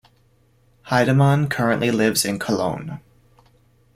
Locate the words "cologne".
2.39-2.99